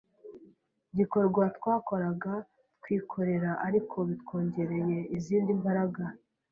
[0.97, 2.33] gikorwa twakoraga
[2.81, 6.03] twikorera ariko bitwongereye izindi mbaraga